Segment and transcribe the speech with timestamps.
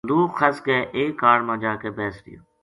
[0.07, 2.41] بندوکھ خَس کے ایک کاڑ ما جا کے بیس رہیو